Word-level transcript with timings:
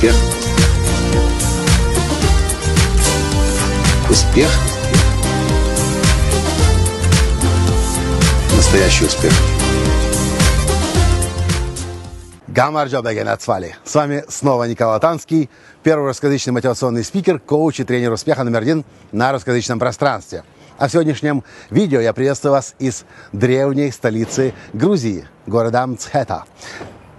Успех. 0.00 0.14
Успех. 4.08 4.48
Настоящий 8.56 9.04
успех. 9.04 9.32
Гамар 12.48 12.88
Джабеген 12.88 13.28
Ацвали. 13.28 13.76
С 13.84 13.94
вами 13.94 14.24
снова 14.28 14.64
Николай 14.64 14.98
Танский, 15.00 15.50
первый 15.82 16.06
русскоязычный 16.06 16.54
мотивационный 16.54 17.04
спикер, 17.04 17.38
коуч 17.38 17.80
и 17.80 17.84
тренер 17.84 18.12
успеха 18.12 18.42
номер 18.42 18.60
один 18.62 18.86
на 19.12 19.32
русскоязычном 19.32 19.78
пространстве. 19.78 20.44
А 20.78 20.88
в 20.88 20.92
сегодняшнем 20.92 21.44
видео 21.68 22.00
я 22.00 22.14
приветствую 22.14 22.52
вас 22.52 22.74
из 22.78 23.04
древней 23.32 23.90
столицы 23.90 24.54
Грузии, 24.72 25.28
города 25.46 25.86
Мцхета. 25.86 26.44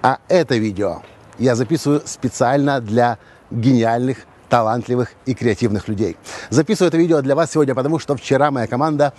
А 0.02 0.18
это 0.30 0.56
видео 0.56 1.04
я 1.42 1.56
записываю 1.56 2.04
специально 2.06 2.80
для 2.80 3.18
гениальных, 3.50 4.20
талантливых 4.48 5.14
и 5.26 5.34
креативных 5.34 5.88
людей. 5.88 6.18
Записываю 6.50 6.90
это 6.90 6.98
видео 6.98 7.22
для 7.22 7.36
вас 7.36 7.52
сегодня, 7.52 7.74
потому 7.74 8.00
что 8.00 8.16
вчера 8.16 8.52
моя 8.52 8.68
команда 8.68 9.14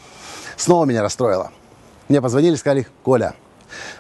снова 0.57 0.85
меня 0.85 1.03
расстроила. 1.03 1.51
Мне 2.09 2.23
позвонили 2.23 2.55
сказали, 2.55 2.87
Коля, 3.03 3.35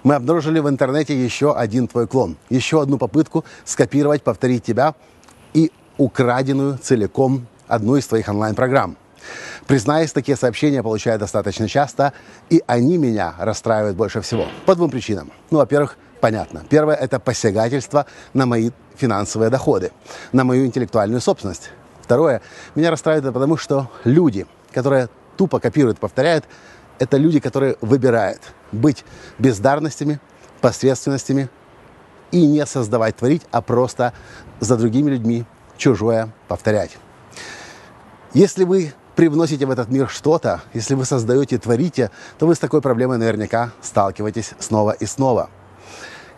мы 0.04 0.14
обнаружили 0.14 0.60
в 0.60 0.68
интернете 0.68 1.20
еще 1.20 1.54
один 1.54 1.88
твой 1.88 2.06
клон, 2.06 2.36
еще 2.48 2.82
одну 2.82 2.98
попытку 2.98 3.44
скопировать, 3.64 4.22
повторить 4.22 4.62
тебя 4.62 4.94
и 5.54 5.72
украденную 5.98 6.78
целиком 6.78 7.46
одну 7.66 7.96
из 7.96 8.06
твоих 8.06 8.28
онлайн-программ. 8.28 8.96
Признаюсь, 9.66 10.12
такие 10.12 10.36
сообщения 10.36 10.82
получаю 10.82 11.18
достаточно 11.18 11.68
часто, 11.68 12.12
и 12.50 12.62
они 12.66 12.98
меня 12.98 13.34
расстраивают 13.38 13.96
больше 13.96 14.20
всего. 14.20 14.46
По 14.66 14.74
двум 14.74 14.90
причинам. 14.90 15.32
Ну, 15.50 15.58
во-первых, 15.58 15.96
понятно. 16.22 16.62
Первое– 16.70 16.94
это 17.04 17.18
посягательство 17.18 18.06
на 18.32 18.46
мои 18.46 18.70
финансовые 18.94 19.50
доходы, 19.50 19.90
на 20.32 20.44
мою 20.44 20.64
интеллектуальную 20.64 21.20
собственность. 21.20 21.70
Второе– 22.00 22.40
меня 22.76 22.92
расстраивает 22.92 23.24
это 23.24 23.32
потому, 23.32 23.56
что 23.56 23.90
люди, 24.04 24.46
которые 24.72 25.08
тупо 25.36 25.58
копируют, 25.58 25.98
повторяют, 25.98 26.44
это 27.00 27.16
люди, 27.16 27.40
которые 27.40 27.76
выбирают 27.80 28.40
быть 28.70 29.04
бездарностями, 29.40 30.20
посредственностями 30.60 31.48
и 32.30 32.46
не 32.46 32.64
создавать, 32.66 33.16
творить, 33.16 33.42
а 33.50 33.60
просто 33.60 34.12
за 34.60 34.76
другими 34.76 35.10
людьми 35.10 35.44
чужое 35.76 36.28
повторять. 36.46 36.96
Если 38.32 38.62
вы 38.62 38.94
привносите 39.16 39.66
в 39.66 39.72
этот 39.72 39.88
мир 39.88 40.08
что-то, 40.08 40.60
если 40.72 40.94
вы 40.94 41.04
создаете, 41.04 41.58
творите, 41.58 42.12
то 42.38 42.46
вы 42.46 42.54
с 42.54 42.60
такой 42.60 42.80
проблемой 42.80 43.18
наверняка 43.18 43.72
сталкиваетесь 43.80 44.52
снова 44.60 44.92
и 44.92 45.04
снова. 45.04 45.50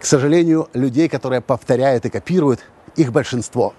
К 0.05 0.07
сожалению, 0.07 0.69
людей, 0.75 1.09
которые 1.09 1.41
повторяют 1.41 2.05
и 2.05 2.11
копируют, 2.11 2.61
их 2.95 3.11
большинство. 3.11 3.73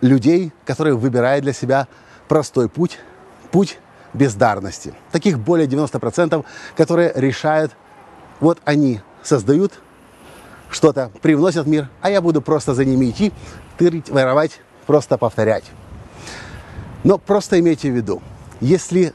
Людей, 0.00 0.52
которые 0.64 0.94
выбирают 0.94 1.42
для 1.42 1.52
себя 1.52 1.88
простой 2.28 2.68
путь, 2.68 2.96
путь 3.50 3.80
бездарности. 4.14 4.94
Таких 5.10 5.40
более 5.40 5.66
90%, 5.66 6.44
которые 6.76 7.12
решают, 7.16 7.72
вот 8.38 8.60
они 8.64 9.00
создают 9.24 9.72
что-то, 10.70 11.10
привносят 11.22 11.66
в 11.66 11.68
мир, 11.68 11.88
а 12.02 12.08
я 12.08 12.20
буду 12.20 12.40
просто 12.40 12.72
за 12.72 12.84
ними 12.84 13.10
идти, 13.10 13.32
тырить, 13.78 14.10
воровать, 14.10 14.60
просто 14.86 15.18
повторять. 15.18 15.64
Но 17.02 17.18
просто 17.18 17.58
имейте 17.58 17.90
в 17.90 17.96
виду, 17.96 18.22
если 18.60 19.12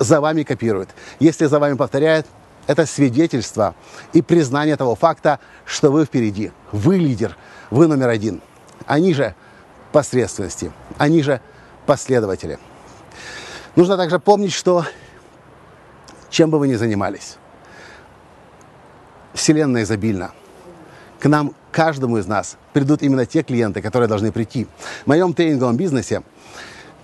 за 0.00 0.20
вами 0.20 0.42
копируют, 0.42 0.88
если 1.20 1.46
за 1.46 1.60
вами 1.60 1.74
повторяют, 1.74 2.26
это 2.66 2.86
свидетельство 2.86 3.74
и 4.12 4.22
признание 4.22 4.76
того 4.76 4.94
факта, 4.94 5.40
что 5.64 5.90
вы 5.90 6.04
впереди, 6.04 6.52
вы 6.72 6.96
лидер, 6.96 7.36
вы 7.70 7.86
номер 7.86 8.08
один. 8.08 8.42
Они 8.86 9.14
же 9.14 9.34
посредственности, 9.92 10.72
они 10.98 11.22
же 11.22 11.40
последователи. 11.86 12.58
Нужно 13.76 13.96
также 13.96 14.18
помнить, 14.18 14.52
что 14.52 14.84
чем 16.30 16.50
бы 16.50 16.58
вы 16.58 16.68
ни 16.68 16.74
занимались, 16.74 17.36
Вселенная 19.32 19.82
изобильна. 19.82 20.32
К 21.20 21.28
нам, 21.28 21.54
каждому 21.72 22.18
из 22.18 22.26
нас, 22.26 22.56
придут 22.72 23.02
именно 23.02 23.26
те 23.26 23.42
клиенты, 23.42 23.80
которые 23.80 24.08
должны 24.08 24.32
прийти. 24.32 24.66
В 25.04 25.06
моем 25.06 25.34
тренинговом 25.34 25.76
бизнесе, 25.76 26.22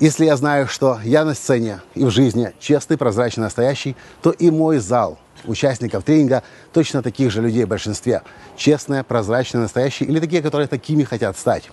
если 0.03 0.25
я 0.25 0.37
знаю, 0.37 0.67
что 0.67 0.99
я 1.05 1.25
на 1.25 1.33
сцене 1.33 1.81
и 1.95 2.05
в 2.05 2.11
жизни 2.11 2.53
честный, 2.59 2.97
прозрачный, 2.97 3.45
настоящий, 3.45 3.95
то 4.21 4.33
и 4.33 4.51
мой 4.51 4.79
зал 4.79 5.17
участников 5.45 6.03
тренинга 6.03 6.43
точно 6.73 7.05
таких 7.05 7.31
же 7.31 7.41
людей 7.41 7.65
в 7.65 7.69
большинстве. 7.69 8.23
Честные, 8.57 9.05
прозрачные, 9.05 9.63
настоящие 9.63 10.09
или 10.09 10.19
такие, 10.19 10.43
которые 10.43 10.67
такими 10.67 11.05
хотят 11.05 11.39
стать. 11.39 11.71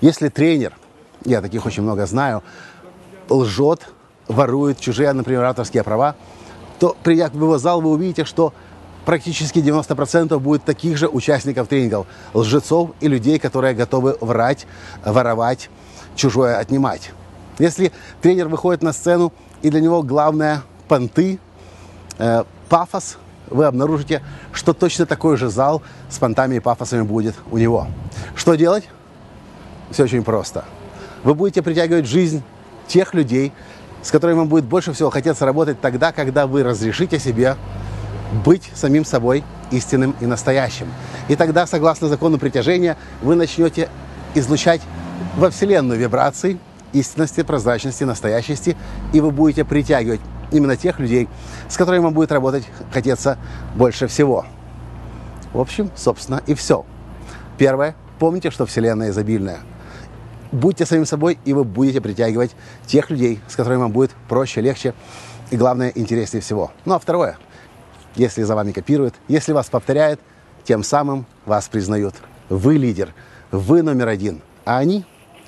Если 0.00 0.30
тренер, 0.30 0.78
я 1.26 1.42
таких 1.42 1.66
очень 1.66 1.82
много 1.82 2.06
знаю, 2.06 2.42
лжет, 3.28 3.86
ворует 4.28 4.80
чужие, 4.80 5.12
например, 5.12 5.44
авторские 5.44 5.82
права, 5.82 6.16
то, 6.78 6.96
придя 7.02 7.28
в 7.28 7.34
его 7.34 7.58
зал, 7.58 7.82
вы 7.82 7.90
увидите, 7.90 8.24
что 8.24 8.54
практически 9.04 9.58
90% 9.58 10.38
будет 10.38 10.64
таких 10.64 10.96
же 10.96 11.06
участников 11.06 11.68
тренингов, 11.68 12.06
лжецов 12.32 12.92
и 13.00 13.08
людей, 13.08 13.38
которые 13.38 13.74
готовы 13.74 14.16
врать, 14.22 14.66
воровать, 15.04 15.68
чужое 16.16 16.56
отнимать. 16.56 17.12
Если 17.58 17.92
тренер 18.20 18.48
выходит 18.48 18.82
на 18.82 18.92
сцену, 18.92 19.32
и 19.62 19.70
для 19.70 19.80
него 19.80 20.02
главное 20.02 20.62
понты, 20.86 21.38
э, 22.18 22.44
пафос, 22.68 23.18
вы 23.50 23.64
обнаружите, 23.64 24.22
что 24.52 24.72
точно 24.72 25.06
такой 25.06 25.36
же 25.36 25.48
зал 25.48 25.82
с 26.08 26.18
понтами 26.18 26.56
и 26.56 26.60
пафосами 26.60 27.02
будет 27.02 27.34
у 27.50 27.58
него. 27.58 27.88
Что 28.36 28.54
делать? 28.54 28.88
Все 29.90 30.04
очень 30.04 30.22
просто. 30.22 30.64
Вы 31.24 31.34
будете 31.34 31.62
притягивать 31.62 32.06
жизнь 32.06 32.42
тех 32.86 33.14
людей, 33.14 33.52
с 34.02 34.10
которыми 34.10 34.38
вам 34.38 34.48
будет 34.48 34.64
больше 34.64 34.92
всего 34.92 35.10
хотеться 35.10 35.44
работать 35.44 35.80
тогда, 35.80 36.12
когда 36.12 36.46
вы 36.46 36.62
разрешите 36.62 37.18
себе 37.18 37.56
быть 38.44 38.70
самим 38.74 39.04
собой 39.04 39.42
истинным 39.70 40.14
и 40.20 40.26
настоящим. 40.26 40.86
И 41.28 41.36
тогда, 41.36 41.66
согласно 41.66 42.08
закону 42.08 42.38
притяжения, 42.38 42.96
вы 43.22 43.34
начнете 43.34 43.88
излучать 44.34 44.82
во 45.36 45.50
Вселенную 45.50 45.98
вибрации 45.98 46.58
истинности, 46.92 47.42
прозрачности, 47.42 48.04
настоящести, 48.04 48.76
и 49.12 49.20
вы 49.20 49.30
будете 49.30 49.64
притягивать 49.64 50.20
именно 50.50 50.76
тех 50.76 50.98
людей, 50.98 51.28
с 51.68 51.76
которыми 51.76 52.02
вам 52.02 52.14
будет 52.14 52.32
работать 52.32 52.68
хотеться 52.92 53.38
больше 53.76 54.06
всего. 54.06 54.46
В 55.52 55.60
общем, 55.60 55.90
собственно, 55.96 56.42
и 56.46 56.54
все. 56.54 56.84
Первое. 57.56 57.94
Помните, 58.18 58.50
что 58.50 58.66
Вселенная 58.66 59.10
изобильная– 59.10 59.60
будьте 60.52 60.86
самим 60.86 61.06
собой, 61.06 61.38
и 61.44 61.52
вы 61.52 61.64
будете 61.64 62.00
притягивать 62.00 62.54
тех 62.86 63.10
людей, 63.10 63.40
с 63.48 63.56
которыми 63.56 63.80
вам 63.80 63.92
будет 63.92 64.10
проще, 64.28 64.60
легче 64.60 64.94
и, 65.50 65.56
главное, 65.56 65.92
интереснее 65.94 66.40
всего. 66.40 66.72
Ну 66.84 66.94
а 66.94 66.98
второе, 66.98 67.38
если 68.14 68.42
за 68.42 68.54
вами 68.54 68.72
копируют, 68.72 69.14
если 69.28 69.52
вас 69.52 69.68
повторяют, 69.68 70.20
тем 70.64 70.82
самым 70.82 71.26
вас 71.46 71.68
признают. 71.68 72.14
Вы 72.48 72.74
лидер, 72.74 73.14
вы 73.50 73.82
номер 73.82 74.08
один, 74.08 74.42
а 74.64 74.78
они 74.78 75.04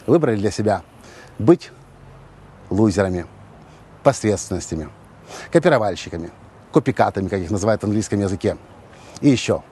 выбрали 0.06 0.36
для 0.36 0.50
себя 0.50 0.82
быть 1.40 1.70
лузерами, 2.68 3.26
посредственностями, 4.02 4.88
копировальщиками, 5.50 6.30
копикатами, 6.72 7.28
как 7.28 7.40
их 7.40 7.50
называют 7.50 7.82
в 7.82 7.84
английском 7.84 8.20
языке. 8.20 8.56
И 9.20 9.28
еще, 9.28 9.62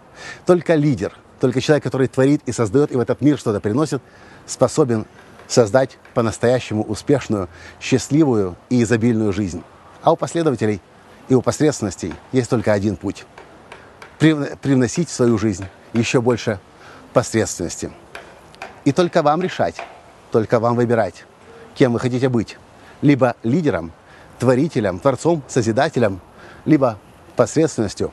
только 0.46 0.74
лидер, 0.74 1.14
только 1.40 1.60
человек, 1.60 1.84
который 1.84 2.08
творит 2.08 2.42
и 2.46 2.52
создает, 2.52 2.90
и 2.90 2.96
в 2.96 3.00
этот 3.00 3.20
мир 3.20 3.38
что-то 3.38 3.60
приносит, 3.60 4.02
способен 4.46 5.06
создать 5.46 5.98
по-настоящему 6.14 6.82
успешную, 6.82 7.48
счастливую 7.80 8.56
и 8.68 8.82
изобильную 8.82 9.32
жизнь. 9.32 9.62
А 10.02 10.12
у 10.12 10.16
последователей 10.16 10.80
и 11.28 11.34
у 11.34 11.42
посредственностей 11.42 12.14
есть 12.32 12.50
только 12.50 12.72
один 12.72 12.96
путь– 12.96 13.24
привносить 14.18 15.08
в 15.08 15.12
свою 15.12 15.38
жизнь 15.38 15.66
еще 15.92 16.20
больше 16.20 16.58
посредственности. 17.12 17.92
И 18.84 18.92
только 18.92 19.22
вам 19.22 19.40
решать, 19.42 19.76
только 20.32 20.58
вам 20.58 20.74
выбирать, 20.74 21.24
кем 21.78 21.92
вы 21.92 22.00
хотите 22.00 22.28
быть. 22.28 22.58
Либо 23.00 23.36
лидером, 23.44 23.92
творителем, 24.40 24.98
творцом, 24.98 25.42
созидателем, 25.46 26.20
либо 26.64 26.98
посредственностью, 27.36 28.12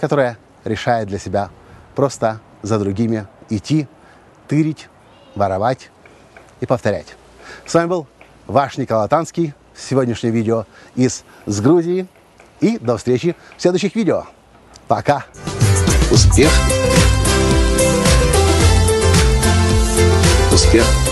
которая 0.00 0.38
решает 0.64 1.08
для 1.08 1.18
себя 1.18 1.50
просто 1.94 2.40
за 2.62 2.78
другими 2.78 3.26
идти, 3.50 3.86
тырить, 4.48 4.88
воровать 5.34 5.90
и 6.60 6.66
повторять. 6.66 7.14
С 7.66 7.74
вами 7.74 7.88
был 7.88 8.06
ваш 8.46 8.78
Николай 8.78 9.08
Танский. 9.08 9.52
Сегодняшнее 9.76 10.32
видео 10.32 10.64
из 10.94 11.24
с 11.46 11.60
Грузии. 11.60 12.06
И 12.60 12.78
до 12.78 12.96
встречи 12.96 13.34
в 13.56 13.62
следующих 13.62 13.94
видео. 13.94 14.24
Пока. 14.86 15.24
Успех. 16.10 16.50
Успех. 20.52 21.11